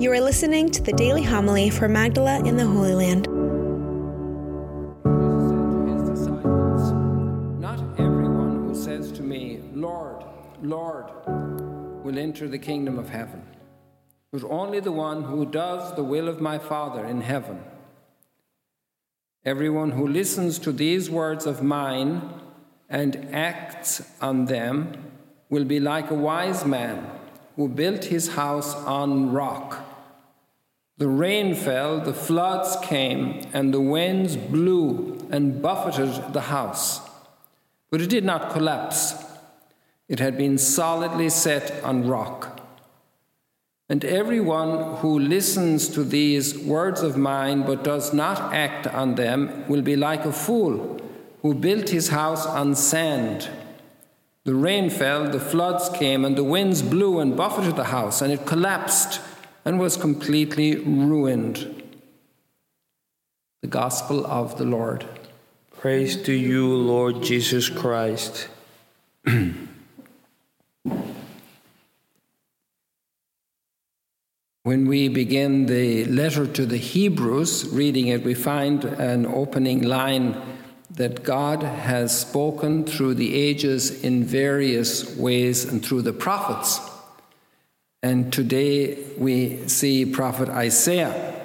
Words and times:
You 0.00 0.10
are 0.12 0.20
listening 0.22 0.70
to 0.70 0.82
the 0.82 0.94
daily 0.94 1.22
homily 1.22 1.68
for 1.68 1.86
Magdala 1.86 2.42
in 2.46 2.56
the 2.56 2.64
Holy 2.64 2.94
Land. 2.94 3.26
Jesus 5.04 5.50
said 5.50 5.70
to 5.72 5.84
his 5.92 6.08
disciples, 6.08 6.92
Not 7.60 7.80
everyone 8.00 8.64
who 8.66 8.74
says 8.74 9.12
to 9.12 9.22
me, 9.22 9.60
Lord, 9.74 10.24
Lord, 10.62 11.04
will 12.02 12.18
enter 12.18 12.48
the 12.48 12.58
kingdom 12.58 12.98
of 12.98 13.10
heaven, 13.10 13.42
but 14.32 14.42
only 14.44 14.80
the 14.80 14.90
one 14.90 15.24
who 15.24 15.44
does 15.44 15.94
the 15.94 16.02
will 16.02 16.28
of 16.28 16.40
my 16.40 16.58
Father 16.58 17.04
in 17.04 17.20
heaven. 17.20 17.62
Everyone 19.44 19.90
who 19.90 20.08
listens 20.08 20.58
to 20.60 20.72
these 20.72 21.10
words 21.10 21.44
of 21.44 21.62
mine 21.62 22.22
and 22.88 23.28
acts 23.34 24.00
on 24.22 24.46
them 24.46 25.12
will 25.50 25.66
be 25.66 25.78
like 25.78 26.10
a 26.10 26.14
wise 26.14 26.64
man 26.64 27.06
who 27.56 27.68
built 27.68 28.04
his 28.04 28.28
house 28.28 28.74
on 28.74 29.30
rock. 29.32 29.88
The 31.00 31.08
rain 31.08 31.54
fell, 31.54 31.98
the 31.98 32.12
floods 32.12 32.76
came, 32.82 33.40
and 33.54 33.72
the 33.72 33.80
winds 33.80 34.36
blew 34.36 35.26
and 35.30 35.62
buffeted 35.62 36.34
the 36.34 36.42
house. 36.42 37.00
But 37.90 38.02
it 38.02 38.10
did 38.10 38.22
not 38.22 38.50
collapse. 38.50 39.14
It 40.10 40.20
had 40.20 40.36
been 40.36 40.58
solidly 40.58 41.30
set 41.30 41.82
on 41.82 42.06
rock. 42.06 42.60
And 43.88 44.04
everyone 44.04 44.96
who 44.96 45.18
listens 45.18 45.88
to 45.88 46.04
these 46.04 46.58
words 46.58 47.00
of 47.00 47.16
mine 47.16 47.62
but 47.62 47.82
does 47.82 48.12
not 48.12 48.52
act 48.52 48.86
on 48.86 49.14
them 49.14 49.66
will 49.68 49.80
be 49.80 49.96
like 49.96 50.26
a 50.26 50.32
fool 50.34 51.00
who 51.40 51.54
built 51.54 51.88
his 51.88 52.08
house 52.08 52.44
on 52.44 52.74
sand. 52.74 53.48
The 54.44 54.54
rain 54.54 54.90
fell, 54.90 55.30
the 55.30 55.40
floods 55.40 55.88
came, 55.88 56.26
and 56.26 56.36
the 56.36 56.44
winds 56.44 56.82
blew 56.82 57.20
and 57.20 57.38
buffeted 57.38 57.76
the 57.76 57.84
house, 57.84 58.20
and 58.20 58.30
it 58.30 58.44
collapsed 58.44 59.22
and 59.64 59.78
was 59.78 59.96
completely 59.96 60.76
ruined. 60.76 61.82
The 63.62 63.68
Gospel 63.68 64.24
of 64.26 64.58
the 64.58 64.64
Lord. 64.64 65.04
Praise 65.78 66.16
to 66.22 66.32
you, 66.32 66.66
Lord 66.74 67.22
Jesus 67.22 67.68
Christ. 67.68 68.48
When 74.62 74.86
we 74.86 75.08
begin 75.08 75.64
the 75.64 76.04
letter 76.04 76.46
to 76.46 76.66
the 76.66 76.76
Hebrews, 76.76 77.70
reading 77.70 78.08
it, 78.08 78.22
we 78.22 78.34
find 78.34 78.84
an 78.84 79.24
opening 79.24 79.82
line 79.82 80.36
that 80.90 81.22
God 81.22 81.62
has 81.62 82.20
spoken 82.20 82.84
through 82.84 83.14
the 83.14 83.34
ages 83.34 84.04
in 84.04 84.22
various 84.22 85.16
ways 85.16 85.64
and 85.64 85.82
through 85.82 86.02
the 86.02 86.12
prophets. 86.12 86.78
And 88.02 88.32
today 88.32 88.98
we 89.18 89.68
see 89.68 90.06
Prophet 90.06 90.48
Isaiah. 90.48 91.36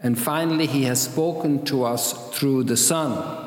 And 0.00 0.18
finally, 0.18 0.66
he 0.66 0.84
has 0.84 1.02
spoken 1.02 1.64
to 1.66 1.84
us 1.84 2.12
through 2.36 2.64
the 2.64 2.76
Son. 2.76 3.46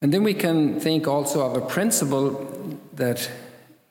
And 0.00 0.12
then 0.12 0.22
we 0.22 0.34
can 0.34 0.80
think 0.80 1.08
also 1.08 1.40
of 1.40 1.56
a 1.56 1.66
principle 1.66 2.78
that 2.94 3.30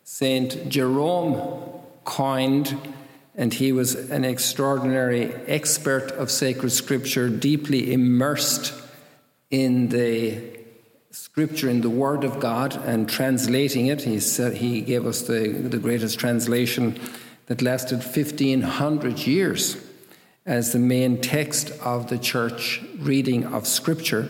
Saint 0.04 0.70
Jerome 0.70 1.82
coined, 2.06 2.78
and 3.36 3.54
he 3.54 3.74
was 3.74 3.94
an 4.10 4.24
extraordinary 4.24 5.34
expert 5.48 6.12
of 6.12 6.32
sacred 6.32 6.72
scripture, 6.72 7.30
deeply 7.30 7.92
immersed 7.92 8.74
in 9.52 9.90
the 9.90 10.57
scripture, 11.12 11.70
in 11.70 11.82
the 11.82 11.90
Word 11.90 12.24
of 12.24 12.40
God, 12.40 12.76
and 12.86 13.10
translating 13.10 13.88
it. 13.88 14.02
He 14.02 14.20
said 14.20 14.58
he 14.58 14.82
gave 14.82 15.06
us 15.06 15.22
the, 15.22 15.50
the 15.50 15.78
greatest 15.78 16.20
translation 16.20 17.00
that 17.46 17.62
lasted 17.62 18.00
1500 18.00 19.20
years 19.20 19.78
as 20.46 20.74
the 20.74 20.80
main 20.80 21.20
text 21.22 21.72
of 21.82 22.10
the 22.10 22.18
church 22.18 22.82
reading 23.00 23.46
of 23.46 23.66
scripture. 23.68 24.30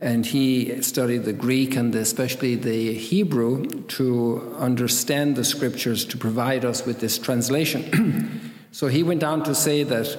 And 0.00 0.24
he 0.24 0.80
studied 0.82 1.24
the 1.24 1.32
Greek 1.32 1.74
and 1.74 1.92
especially 1.94 2.54
the 2.54 2.94
Hebrew 2.94 3.64
to 3.64 4.54
understand 4.56 5.34
the 5.34 5.44
scriptures 5.44 6.04
to 6.06 6.16
provide 6.16 6.64
us 6.64 6.86
with 6.86 7.00
this 7.00 7.18
translation. 7.18 8.52
so 8.72 8.86
he 8.86 9.02
went 9.02 9.24
on 9.24 9.42
to 9.44 9.54
say 9.54 9.82
that 9.82 10.16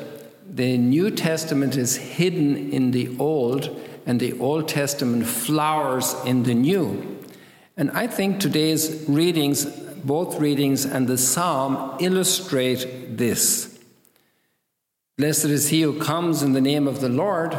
the 0.54 0.78
New 0.78 1.12
Testament 1.12 1.78
is 1.78 1.96
hidden 1.96 2.74
in 2.74 2.92
the 2.92 3.16
Old 3.18 3.80
and 4.10 4.20
the 4.20 4.34
Old 4.40 4.68
Testament 4.68 5.24
flowers 5.28 6.16
in 6.26 6.42
the 6.42 6.56
New. 6.56 7.20
And 7.78 7.92
I 7.92 8.08
think 8.08 8.40
today's 8.40 9.06
readings, 9.08 9.66
both 10.04 10.40
readings 10.40 10.84
and 10.84 11.08
the 11.08 11.16
psalm, 11.16 11.96
illustrate 12.00 13.18
this. 13.18 13.78
Blessed 15.16 15.46
is 15.46 15.70
he 15.70 15.84
who 15.84 16.00
comes 16.00 16.42
in 16.42 16.54
the 16.54 16.60
name 16.60 16.88
of 16.88 17.02
the 17.02 17.08
Lord. 17.08 17.56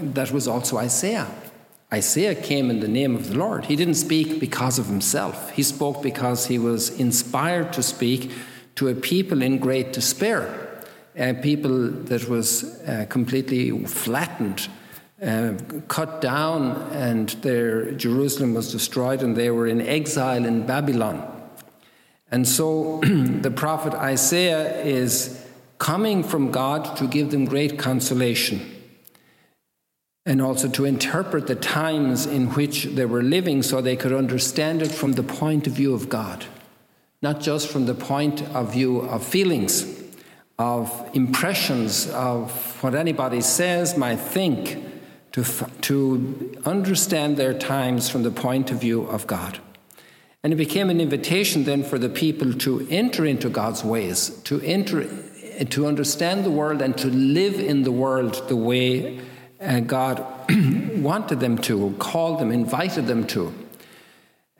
That 0.00 0.32
was 0.32 0.48
also 0.48 0.78
Isaiah. 0.78 1.30
Isaiah 1.92 2.34
came 2.34 2.70
in 2.70 2.80
the 2.80 2.88
name 2.88 3.14
of 3.14 3.28
the 3.28 3.38
Lord. 3.38 3.66
He 3.66 3.76
didn't 3.76 3.94
speak 3.94 4.40
because 4.40 4.80
of 4.80 4.86
himself, 4.86 5.50
he 5.50 5.62
spoke 5.62 6.02
because 6.02 6.46
he 6.46 6.58
was 6.58 6.90
inspired 6.98 7.72
to 7.74 7.84
speak 7.84 8.32
to 8.74 8.88
a 8.88 8.96
people 8.96 9.42
in 9.42 9.58
great 9.58 9.92
despair, 9.92 10.82
a 11.14 11.34
people 11.34 11.88
that 12.10 12.28
was 12.28 12.82
uh, 12.82 13.06
completely 13.08 13.70
flattened. 13.86 14.68
Uh, 15.24 15.54
cut 15.88 16.20
down, 16.20 16.72
and 16.92 17.30
their 17.40 17.92
Jerusalem 17.92 18.52
was 18.52 18.70
destroyed, 18.70 19.22
and 19.22 19.34
they 19.34 19.50
were 19.50 19.66
in 19.66 19.80
exile 19.80 20.44
in 20.44 20.66
Babylon. 20.66 21.26
And 22.30 22.46
so 22.46 23.00
the 23.02 23.50
prophet 23.50 23.94
Isaiah 23.94 24.82
is 24.82 25.42
coming 25.78 26.22
from 26.22 26.50
God 26.50 26.96
to 26.98 27.06
give 27.06 27.30
them 27.30 27.46
great 27.46 27.78
consolation 27.78 28.70
and 30.26 30.40
also 30.40 30.68
to 30.68 30.84
interpret 30.84 31.46
the 31.46 31.54
times 31.54 32.26
in 32.26 32.48
which 32.50 32.84
they 32.84 33.04
were 33.04 33.22
living 33.22 33.62
so 33.62 33.80
they 33.80 33.96
could 33.96 34.12
understand 34.12 34.82
it 34.82 34.90
from 34.90 35.12
the 35.12 35.22
point 35.22 35.66
of 35.66 35.74
view 35.74 35.94
of 35.94 36.08
God, 36.08 36.44
not 37.20 37.40
just 37.40 37.68
from 37.68 37.86
the 37.86 37.94
point 37.94 38.42
of 38.54 38.72
view 38.72 39.00
of 39.00 39.24
feelings, 39.24 40.02
of 40.58 41.10
impressions, 41.14 42.08
of 42.10 42.50
what 42.82 42.94
anybody 42.94 43.40
says, 43.40 43.96
might 43.98 44.16
think, 44.16 44.93
to, 45.34 45.42
to 45.80 46.56
understand 46.64 47.36
their 47.36 47.52
times 47.52 48.08
from 48.08 48.22
the 48.22 48.30
point 48.30 48.70
of 48.70 48.80
view 48.80 49.02
of 49.02 49.26
God. 49.26 49.58
And 50.44 50.52
it 50.52 50.56
became 50.56 50.90
an 50.90 51.00
invitation 51.00 51.64
then 51.64 51.82
for 51.82 51.98
the 51.98 52.08
people 52.08 52.52
to 52.52 52.86
enter 52.88 53.26
into 53.26 53.48
God's 53.48 53.82
ways, 53.82 54.28
to 54.44 54.60
enter, 54.60 55.08
to 55.70 55.86
understand 55.88 56.44
the 56.44 56.52
world 56.52 56.80
and 56.80 56.96
to 56.98 57.08
live 57.08 57.58
in 57.58 57.82
the 57.82 57.90
world 57.90 58.48
the 58.48 58.54
way 58.54 59.20
uh, 59.60 59.80
God 59.80 60.24
wanted 60.98 61.40
them 61.40 61.58
to, 61.58 61.96
called 61.98 62.38
them, 62.38 62.52
invited 62.52 63.08
them 63.08 63.26
to. 63.28 63.52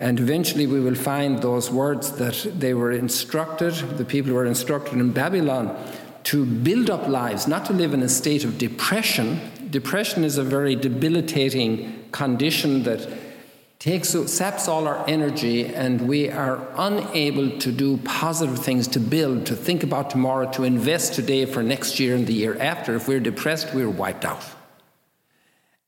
And 0.01 0.19
eventually 0.19 0.67
we 0.67 0.81
will 0.81 0.97
find 0.97 1.41
those 1.41 1.71
words 1.71 2.13
that 2.17 2.51
they 2.59 2.75
were 2.75 2.91
instructed, 2.91 3.75
the 3.97 4.05
people 4.05 4.33
were 4.33 4.45
instructed 4.45 4.95
in 4.95 5.13
Babylon 5.13 5.77
to 6.25 6.45
build 6.45 6.91
up 6.91 7.07
lives, 7.07 7.47
not 7.47 7.65
to 7.67 7.73
live 7.73 7.95
in 7.95 8.03
a 8.03 8.09
state 8.09 8.45
of 8.45 8.59
depression. 8.59 9.41
Depression 9.75 10.23
is 10.23 10.39
a 10.39 10.45
very 10.45 10.77
debilitating 10.77 12.09
condition 12.13 12.85
that 12.85 13.09
takes 13.81 14.11
saps 14.31 14.69
all 14.69 14.87
our 14.87 15.05
energy 15.09 15.67
and 15.67 16.07
we 16.07 16.31
are 16.31 16.65
unable 16.77 17.59
to 17.59 17.73
do 17.73 17.97
positive 18.05 18.61
things 18.61 18.87
to 18.87 19.01
build 19.01 19.47
to 19.47 19.57
think 19.57 19.83
about 19.83 20.11
tomorrow 20.11 20.49
to 20.53 20.63
invest 20.63 21.15
today 21.15 21.45
for 21.45 21.61
next 21.61 21.99
year 21.99 22.15
and 22.15 22.29
the 22.29 22.33
year 22.33 22.57
after. 22.61 22.95
If 22.95 23.09
we're 23.09 23.19
depressed 23.19 23.75
we're 23.75 23.91
wiped 23.91 24.25
out. 24.25 24.45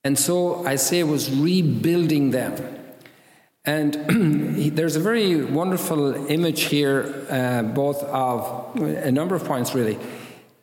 And 0.02 0.18
so 0.18 0.66
isaiah 0.66 1.06
was 1.06 1.30
rebuilding 1.30 2.32
them. 2.32 2.54
And 3.64 4.72
there's 4.76 4.96
a 4.96 5.00
very 5.00 5.44
wonderful 5.44 6.26
image 6.28 6.62
here 6.62 7.24
uh, 7.30 7.62
both 7.62 8.02
of 8.02 8.74
a 8.80 9.12
number 9.12 9.36
of 9.36 9.44
points 9.44 9.76
really 9.76 9.96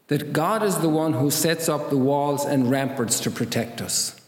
that 0.08 0.34
god 0.34 0.64
is 0.64 0.78
the 0.80 0.90
one 0.90 1.14
who 1.14 1.30
sets 1.32 1.70
up 1.70 1.90
the 1.90 1.98
walls 1.98 2.46
and 2.46 2.70
ramparts 2.70 3.20
to 3.20 3.32
protect 3.32 3.82
us 3.82 4.20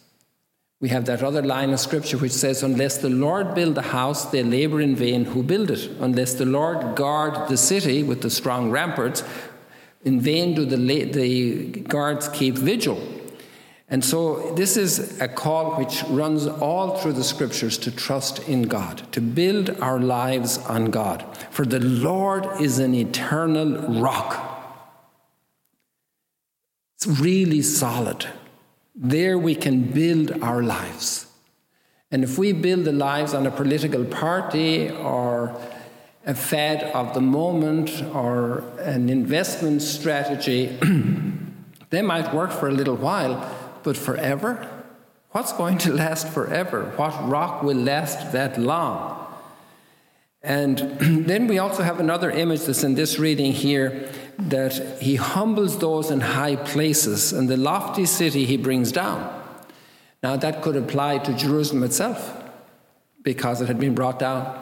we 0.81 0.89
have 0.89 1.05
that 1.05 1.23
other 1.23 1.41
line 1.41 1.71
of 1.71 1.79
scripture 1.79 2.17
which 2.17 2.33
says, 2.33 2.61
Unless 2.61 2.97
the 2.97 3.09
Lord 3.09 3.55
build 3.55 3.75
the 3.75 3.81
house, 3.81 4.25
they 4.25 4.43
labor 4.43 4.81
in 4.81 4.95
vain 4.95 5.25
who 5.25 5.41
build 5.41 5.71
it. 5.71 5.89
Unless 5.99 6.35
the 6.35 6.45
Lord 6.45 6.95
guard 6.95 7.49
the 7.49 7.57
city 7.57 8.03
with 8.03 8.21
the 8.21 8.29
strong 8.29 8.69
ramparts, 8.69 9.23
in 10.03 10.19
vain 10.19 10.53
do 10.53 10.65
the, 10.65 10.75
the 10.77 11.81
guards 11.81 12.27
keep 12.29 12.55
vigil. 12.55 13.01
And 13.87 14.03
so, 14.03 14.53
this 14.53 14.77
is 14.77 15.19
a 15.21 15.27
call 15.27 15.75
which 15.75 16.03
runs 16.03 16.45
all 16.45 16.97
through 16.97 17.13
the 17.13 17.23
scriptures 17.23 17.77
to 17.79 17.91
trust 17.91 18.47
in 18.47 18.63
God, 18.63 19.11
to 19.13 19.21
build 19.21 19.69
our 19.79 19.99
lives 19.99 20.57
on 20.57 20.91
God. 20.91 21.25
For 21.51 21.65
the 21.65 21.79
Lord 21.79 22.61
is 22.61 22.79
an 22.79 22.93
eternal 22.93 23.99
rock. 24.01 24.54
Really 27.05 27.61
solid. 27.61 28.25
There 28.95 29.37
we 29.37 29.55
can 29.55 29.83
build 29.83 30.31
our 30.41 30.63
lives. 30.63 31.27
And 32.11 32.23
if 32.23 32.37
we 32.37 32.53
build 32.53 32.85
the 32.85 32.93
lives 32.93 33.33
on 33.33 33.45
a 33.45 33.51
political 33.51 34.05
party 34.05 34.89
or 34.89 35.55
a 36.25 36.33
fad 36.33 36.83
of 36.95 37.13
the 37.13 37.21
moment 37.21 38.01
or 38.15 38.63
an 38.79 39.09
investment 39.09 39.81
strategy, 39.81 40.77
they 41.89 42.01
might 42.01 42.33
work 42.33 42.51
for 42.51 42.69
a 42.69 42.71
little 42.71 42.95
while, 42.95 43.53
but 43.83 43.97
forever? 43.97 44.67
What's 45.31 45.51
going 45.53 45.77
to 45.79 45.93
last 45.93 46.29
forever? 46.29 46.93
What 46.95 47.27
rock 47.27 47.61
will 47.61 47.77
last 47.77 48.31
that 48.31 48.57
long? 48.57 49.27
And 50.41 50.77
then 51.27 51.47
we 51.47 51.59
also 51.59 51.83
have 51.83 51.99
another 51.99 52.31
image 52.31 52.61
that's 52.61 52.83
in 52.83 52.95
this 52.95 53.19
reading 53.19 53.51
here 53.51 54.09
that 54.37 55.01
he 55.01 55.15
humbles 55.15 55.79
those 55.79 56.11
in 56.11 56.21
high 56.21 56.55
places, 56.55 57.33
and 57.33 57.49
the 57.49 57.57
lofty 57.57 58.05
city 58.05 58.45
he 58.45 58.57
brings 58.57 58.91
down. 58.91 59.31
Now, 60.21 60.35
that 60.35 60.61
could 60.61 60.75
apply 60.75 61.19
to 61.19 61.33
Jerusalem 61.33 61.83
itself 61.83 62.43
because 63.21 63.61
it 63.61 63.67
had 63.67 63.79
been 63.79 63.93
brought 63.93 64.19
down. 64.19 64.61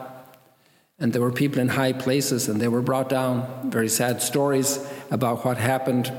And 1.00 1.12
there 1.12 1.22
were 1.22 1.32
people 1.32 1.60
in 1.60 1.70
high 1.70 1.94
places 1.94 2.48
and 2.48 2.62
they 2.62 2.68
were 2.68 2.82
brought 2.82 3.10
down. 3.10 3.70
Very 3.70 3.90
sad 3.90 4.22
stories 4.22 4.86
about 5.12 5.44
what 5.44 5.58
happened 5.58 6.12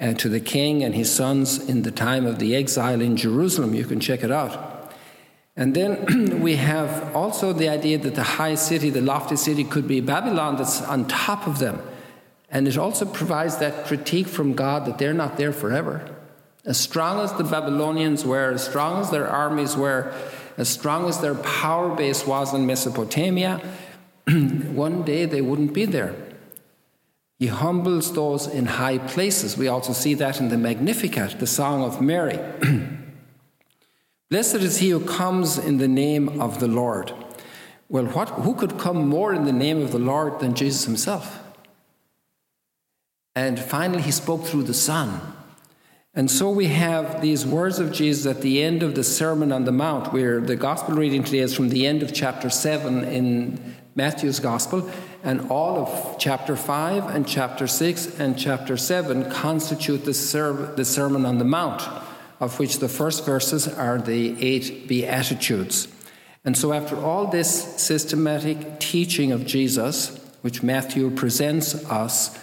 uh, 0.00 0.14
to 0.14 0.28
the 0.28 0.40
king 0.40 0.82
and 0.82 0.94
his 0.94 1.10
sons 1.10 1.68
in 1.68 1.82
the 1.82 1.90
time 1.90 2.26
of 2.26 2.38
the 2.38 2.54
exile 2.54 3.00
in 3.00 3.16
Jerusalem. 3.16 3.74
You 3.74 3.84
can 3.84 4.00
check 4.00 4.22
it 4.22 4.30
out. 4.30 4.92
And 5.56 5.74
then 5.74 6.40
we 6.42 6.56
have 6.56 7.14
also 7.14 7.52
the 7.52 7.68
idea 7.68 7.98
that 7.98 8.14
the 8.14 8.22
high 8.22 8.54
city, 8.54 8.90
the 8.90 9.00
lofty 9.00 9.36
city, 9.36 9.64
could 9.64 9.86
be 9.86 10.00
Babylon 10.00 10.56
that's 10.56 10.82
on 10.82 11.06
top 11.06 11.46
of 11.46 11.58
them. 11.58 11.80
And 12.54 12.68
it 12.68 12.78
also 12.78 13.04
provides 13.04 13.56
that 13.56 13.84
critique 13.84 14.28
from 14.28 14.54
God 14.54 14.86
that 14.86 14.96
they're 14.96 15.12
not 15.12 15.36
there 15.36 15.52
forever. 15.52 16.08
As 16.64 16.78
strong 16.78 17.18
as 17.18 17.32
the 17.32 17.42
Babylonians 17.42 18.24
were, 18.24 18.52
as 18.52 18.64
strong 18.64 19.00
as 19.00 19.10
their 19.10 19.28
armies 19.28 19.76
were, 19.76 20.14
as 20.56 20.68
strong 20.68 21.08
as 21.08 21.20
their 21.20 21.34
power 21.34 21.94
base 21.96 22.24
was 22.24 22.54
in 22.54 22.64
Mesopotamia, 22.64 23.60
one 24.28 25.02
day 25.02 25.26
they 25.26 25.40
wouldn't 25.40 25.74
be 25.74 25.84
there. 25.84 26.14
He 27.40 27.48
humbles 27.48 28.14
those 28.14 28.46
in 28.46 28.66
high 28.66 28.98
places. 28.98 29.58
We 29.58 29.66
also 29.66 29.92
see 29.92 30.14
that 30.14 30.38
in 30.38 30.48
the 30.48 30.56
Magnificat, 30.56 31.40
the 31.40 31.48
Song 31.48 31.82
of 31.82 32.00
Mary. 32.00 32.38
Blessed 34.30 34.56
is 34.56 34.78
he 34.78 34.90
who 34.90 35.00
comes 35.00 35.58
in 35.58 35.78
the 35.78 35.88
name 35.88 36.40
of 36.40 36.60
the 36.60 36.68
Lord. 36.68 37.12
Well, 37.88 38.06
what, 38.06 38.28
who 38.28 38.54
could 38.54 38.78
come 38.78 39.08
more 39.08 39.34
in 39.34 39.44
the 39.44 39.52
name 39.52 39.82
of 39.82 39.90
the 39.90 39.98
Lord 39.98 40.38
than 40.38 40.54
Jesus 40.54 40.84
himself? 40.84 41.43
And 43.36 43.58
finally, 43.58 44.02
he 44.02 44.10
spoke 44.10 44.44
through 44.44 44.64
the 44.64 44.74
Son. 44.74 45.20
And 46.14 46.30
so 46.30 46.48
we 46.48 46.68
have 46.68 47.20
these 47.20 47.44
words 47.44 47.80
of 47.80 47.90
Jesus 47.90 48.26
at 48.26 48.40
the 48.40 48.62
end 48.62 48.84
of 48.84 48.94
the 48.94 49.02
Sermon 49.02 49.50
on 49.50 49.64
the 49.64 49.72
Mount, 49.72 50.12
where 50.12 50.40
the 50.40 50.54
gospel 50.54 50.94
reading 50.94 51.24
today 51.24 51.40
is 51.40 51.54
from 51.54 51.70
the 51.70 51.86
end 51.86 52.04
of 52.04 52.14
chapter 52.14 52.48
7 52.48 53.02
in 53.02 53.74
Matthew's 53.96 54.38
Gospel, 54.38 54.88
and 55.24 55.50
all 55.50 55.78
of 55.78 56.18
chapter 56.18 56.54
5 56.54 57.12
and 57.14 57.26
chapter 57.26 57.66
6 57.66 58.20
and 58.20 58.38
chapter 58.38 58.76
7 58.76 59.28
constitute 59.30 60.04
the, 60.04 60.14
ser- 60.14 60.74
the 60.76 60.84
Sermon 60.84 61.26
on 61.26 61.38
the 61.38 61.44
Mount, 61.44 61.82
of 62.38 62.60
which 62.60 62.78
the 62.78 62.88
first 62.88 63.26
verses 63.26 63.66
are 63.66 63.98
the 63.98 64.40
eight 64.44 64.86
Beatitudes. 64.86 65.88
And 66.44 66.56
so, 66.56 66.72
after 66.72 66.96
all 66.96 67.26
this 67.26 67.80
systematic 67.80 68.78
teaching 68.78 69.32
of 69.32 69.46
Jesus, 69.46 70.20
which 70.42 70.62
Matthew 70.62 71.10
presents 71.10 71.74
us, 71.90 72.38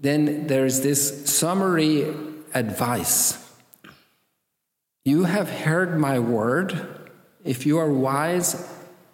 then 0.00 0.46
there's 0.46 0.80
this 0.80 1.28
summary 1.28 2.14
advice. 2.54 3.44
You 5.04 5.24
have 5.24 5.50
heard 5.50 5.98
my 5.98 6.18
word. 6.18 6.86
If 7.44 7.66
you 7.66 7.78
are 7.78 7.92
wise, 7.92 8.72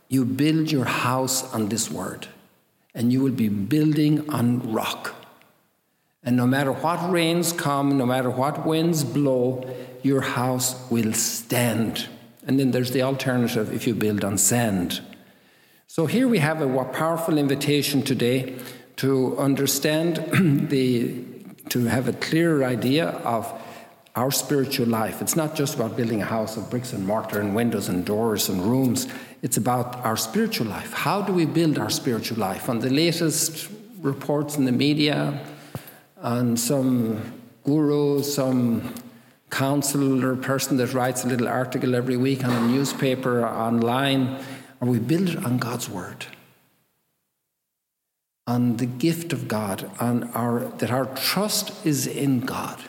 you 0.08 0.24
build 0.24 0.70
your 0.70 0.84
house 0.84 1.52
on 1.54 1.68
this 1.68 1.90
word, 1.90 2.26
and 2.94 3.12
you 3.12 3.22
will 3.22 3.32
be 3.32 3.48
building 3.48 4.28
on 4.30 4.72
rock. 4.72 5.14
And 6.22 6.36
no 6.36 6.46
matter 6.46 6.72
what 6.72 7.10
rains 7.10 7.52
come, 7.52 7.96
no 7.98 8.06
matter 8.06 8.30
what 8.30 8.66
winds 8.66 9.04
blow, 9.04 9.62
your 10.02 10.20
house 10.20 10.90
will 10.90 11.12
stand. 11.12 12.08
And 12.46 12.58
then 12.58 12.70
there's 12.72 12.90
the 12.90 13.02
alternative 13.02 13.72
if 13.72 13.86
you 13.86 13.94
build 13.94 14.24
on 14.24 14.36
sand. 14.38 15.00
So 15.86 16.06
here 16.06 16.26
we 16.26 16.38
have 16.38 16.60
a 16.60 16.84
powerful 16.84 17.38
invitation 17.38 18.02
today 18.02 18.58
to 18.96 19.36
understand 19.38 20.16
the, 20.70 21.24
to 21.70 21.84
have 21.84 22.08
a 22.08 22.12
clearer 22.12 22.64
idea 22.64 23.08
of 23.08 23.52
our 24.16 24.30
spiritual 24.30 24.86
life. 24.86 25.20
It's 25.20 25.34
not 25.34 25.56
just 25.56 25.74
about 25.74 25.96
building 25.96 26.22
a 26.22 26.24
house 26.24 26.56
of 26.56 26.70
bricks 26.70 26.92
and 26.92 27.04
mortar 27.04 27.40
and 27.40 27.54
windows 27.54 27.88
and 27.88 28.04
doors 28.04 28.48
and 28.48 28.62
rooms. 28.62 29.08
It's 29.42 29.56
about 29.56 29.96
our 30.04 30.16
spiritual 30.16 30.68
life. 30.68 30.92
How 30.92 31.20
do 31.20 31.32
we 31.32 31.46
build 31.46 31.78
our 31.78 31.90
spiritual 31.90 32.38
life? 32.38 32.68
On 32.68 32.78
the 32.78 32.90
latest 32.90 33.68
reports 34.00 34.56
in 34.56 34.66
the 34.66 34.72
media, 34.72 35.44
on 36.22 36.56
some 36.56 37.20
guru, 37.64 38.22
some 38.22 38.94
counselor 39.50 40.36
person 40.36 40.76
that 40.76 40.92
writes 40.94 41.24
a 41.24 41.28
little 41.28 41.48
article 41.48 41.94
every 41.94 42.16
week 42.16 42.44
on 42.44 42.50
a 42.50 42.66
newspaper 42.68 43.46
online, 43.46 44.38
or 44.80 44.88
we 44.88 44.98
build 44.98 45.28
it 45.28 45.44
on 45.44 45.58
God's 45.58 45.88
word, 45.88 46.26
on 48.46 48.76
the 48.76 48.86
gift 48.86 49.32
of 49.32 49.48
God, 49.48 49.90
on 49.98 50.24
our 50.32 50.60
that 50.78 50.90
our 50.90 51.06
trust 51.14 51.86
is 51.86 52.06
in 52.06 52.40
God, 52.40 52.82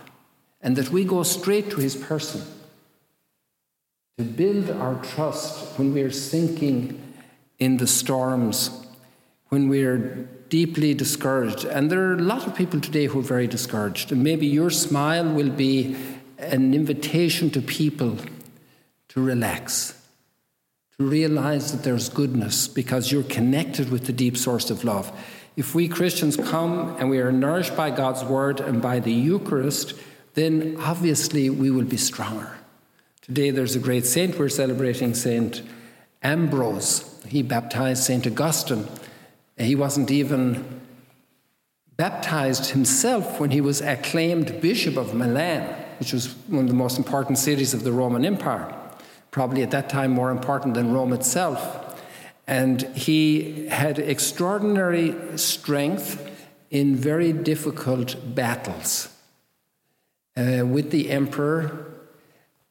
and 0.61 0.75
that 0.75 0.89
we 0.89 1.03
go 1.03 1.23
straight 1.23 1.69
to 1.71 1.77
His 1.77 1.95
person 1.95 2.41
to 4.17 4.23
build 4.23 4.69
our 4.69 4.95
trust 5.03 5.77
when 5.77 5.93
we 5.93 6.01
are 6.01 6.11
sinking 6.11 7.01
in 7.59 7.77
the 7.77 7.87
storms, 7.87 8.85
when 9.49 9.67
we 9.67 9.83
are 9.83 9.97
deeply 10.49 10.93
discouraged. 10.93 11.65
And 11.65 11.91
there 11.91 12.01
are 12.09 12.13
a 12.13 12.21
lot 12.21 12.47
of 12.47 12.55
people 12.55 12.79
today 12.79 13.05
who 13.07 13.19
are 13.19 13.23
very 13.23 13.47
discouraged. 13.47 14.11
And 14.11 14.23
maybe 14.23 14.47
your 14.47 14.69
smile 14.69 15.27
will 15.33 15.49
be 15.49 15.97
an 16.37 16.73
invitation 16.73 17.49
to 17.51 17.61
people 17.61 18.17
to 19.09 19.21
relax, 19.21 20.01
to 20.97 21.05
realize 21.05 21.71
that 21.71 21.83
there's 21.83 22.07
goodness 22.09 22.67
because 22.67 23.11
you're 23.11 23.23
connected 23.23 23.89
with 23.89 24.05
the 24.05 24.13
deep 24.13 24.37
source 24.37 24.69
of 24.69 24.83
love. 24.83 25.11
If 25.55 25.73
we 25.73 25.87
Christians 25.87 26.35
come 26.35 26.97
and 26.99 27.09
we 27.09 27.19
are 27.19 27.31
nourished 27.31 27.77
by 27.77 27.89
God's 27.89 28.23
word 28.23 28.59
and 28.59 28.81
by 28.81 28.99
the 28.99 29.13
Eucharist, 29.13 29.93
then 30.33 30.75
obviously 30.79 31.49
we 31.49 31.71
will 31.71 31.85
be 31.85 31.97
stronger. 31.97 32.57
Today 33.21 33.51
there's 33.51 33.75
a 33.75 33.79
great 33.79 34.05
saint 34.05 34.37
we're 34.37 34.49
celebrating, 34.49 35.13
Saint 35.13 35.61
Ambrose. 36.21 37.23
He 37.27 37.41
baptized 37.41 38.03
Saint 38.03 38.27
Augustine. 38.27 38.87
He 39.57 39.75
wasn't 39.75 40.11
even 40.11 40.81
baptized 41.95 42.71
himself 42.71 43.39
when 43.39 43.51
he 43.51 43.61
was 43.61 43.79
acclaimed 43.79 44.59
Bishop 44.59 44.97
of 44.97 45.13
Milan, 45.13 45.63
which 45.99 46.11
was 46.11 46.33
one 46.47 46.63
of 46.63 46.67
the 46.67 46.73
most 46.73 46.97
important 46.97 47.37
cities 47.37 47.73
of 47.73 47.85
the 47.85 47.93
Roman 47.93 48.25
Empire, 48.25 48.75
probably 49.31 49.63
at 49.63 49.71
that 49.71 49.87
time 49.87 50.11
more 50.11 50.31
important 50.31 50.73
than 50.73 50.91
Rome 50.91 51.13
itself. 51.13 51.84
And 52.47 52.81
he 52.95 53.67
had 53.67 53.97
extraordinary 53.97 55.15
strength 55.37 56.31
in 56.69 56.95
very 56.95 57.33
difficult 57.33 58.35
battles. 58.35 59.09
Uh, 60.37 60.65
with 60.65 60.91
the 60.91 61.09
emperor 61.11 61.85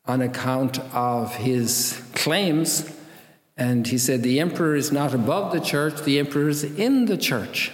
on 0.05 0.21
account 0.21 0.79
of 0.93 1.35
his 1.37 1.99
claims. 2.13 2.95
And 3.57 3.87
he 3.87 3.97
said, 3.97 4.23
The 4.23 4.39
emperor 4.39 4.77
is 4.77 4.93
not 4.93 5.15
above 5.15 5.53
the 5.53 5.61
church, 5.61 6.03
the 6.03 6.19
emperor 6.19 6.51
is 6.51 6.63
in 6.63 7.07
the 7.07 7.17
church. 7.17 7.73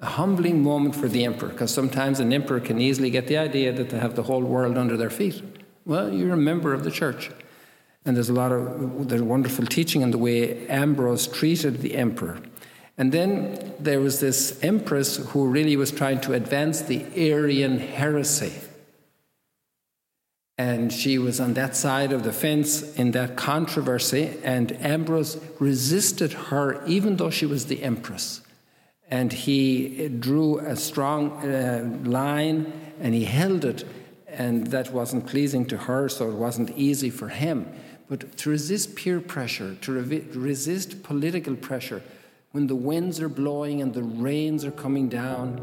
A 0.00 0.06
humbling 0.06 0.62
moment 0.62 0.96
for 0.96 1.06
the 1.06 1.24
emperor, 1.24 1.50
because 1.50 1.72
sometimes 1.72 2.18
an 2.18 2.32
emperor 2.32 2.58
can 2.58 2.80
easily 2.80 3.10
get 3.10 3.28
the 3.28 3.36
idea 3.36 3.72
that 3.72 3.90
they 3.90 3.98
have 3.98 4.16
the 4.16 4.24
whole 4.24 4.42
world 4.42 4.76
under 4.76 4.96
their 4.96 5.10
feet. 5.10 5.42
Well, 5.84 6.12
you're 6.12 6.34
a 6.34 6.36
member 6.36 6.72
of 6.72 6.84
the 6.84 6.90
church. 6.90 7.30
And 8.08 8.16
there's 8.16 8.30
a 8.30 8.32
lot 8.32 8.52
of 8.52 9.10
there's 9.10 9.20
wonderful 9.20 9.66
teaching 9.66 10.00
in 10.00 10.12
the 10.12 10.16
way 10.16 10.66
Ambrose 10.68 11.26
treated 11.26 11.82
the 11.82 11.94
emperor. 11.94 12.40
And 12.96 13.12
then 13.12 13.74
there 13.78 14.00
was 14.00 14.20
this 14.20 14.58
empress 14.64 15.18
who 15.18 15.46
really 15.46 15.76
was 15.76 15.90
trying 15.90 16.22
to 16.22 16.32
advance 16.32 16.80
the 16.80 17.04
Arian 17.14 17.78
heresy. 17.78 18.54
And 20.56 20.90
she 20.90 21.18
was 21.18 21.38
on 21.38 21.52
that 21.52 21.76
side 21.76 22.10
of 22.12 22.22
the 22.22 22.32
fence 22.32 22.94
in 22.94 23.10
that 23.10 23.36
controversy, 23.36 24.38
and 24.42 24.72
Ambrose 24.80 25.36
resisted 25.60 26.32
her 26.48 26.82
even 26.86 27.18
though 27.18 27.28
she 27.28 27.44
was 27.44 27.66
the 27.66 27.82
empress. 27.82 28.40
And 29.10 29.34
he 29.34 30.08
drew 30.08 30.60
a 30.60 30.76
strong 30.76 31.32
uh, 31.46 32.00
line 32.04 32.72
and 33.02 33.14
he 33.14 33.26
held 33.26 33.66
it, 33.66 33.84
and 34.38 34.68
that 34.68 34.92
wasn't 34.92 35.26
pleasing 35.26 35.66
to 35.66 35.76
her, 35.76 36.08
so 36.08 36.30
it 36.30 36.34
wasn't 36.34 36.70
easy 36.70 37.10
for 37.10 37.28
him. 37.28 37.70
But 38.08 38.36
to 38.38 38.50
resist 38.50 38.94
peer 38.94 39.20
pressure, 39.20 39.74
to 39.82 39.92
re- 39.92 40.24
resist 40.32 41.02
political 41.02 41.56
pressure, 41.56 42.02
when 42.52 42.68
the 42.68 42.76
winds 42.76 43.20
are 43.20 43.28
blowing 43.28 43.82
and 43.82 43.92
the 43.92 44.04
rains 44.04 44.64
are 44.64 44.70
coming 44.70 45.08
down 45.08 45.58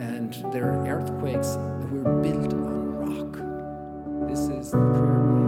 and 0.00 0.32
there 0.52 0.72
are 0.72 0.86
earthquakes, 0.86 1.56
we're 1.90 2.22
built 2.22 2.54
on 2.54 2.94
rock. 2.94 4.28
this 4.30 4.40
is 4.48 4.70
the 4.70 4.78
prayer 4.78 5.41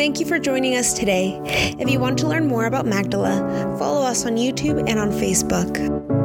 Thank 0.00 0.18
you 0.18 0.24
for 0.24 0.38
joining 0.38 0.76
us 0.76 0.94
today. 0.94 1.38
If 1.78 1.90
you 1.90 2.00
want 2.00 2.18
to 2.20 2.26
learn 2.26 2.48
more 2.48 2.64
about 2.64 2.86
Magdala, 2.86 3.76
follow 3.78 4.00
us 4.00 4.24
on 4.24 4.36
YouTube 4.36 4.88
and 4.88 4.98
on 4.98 5.10
Facebook. 5.10 6.19